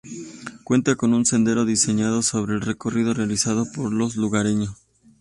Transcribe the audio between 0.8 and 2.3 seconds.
con un sendero diseñado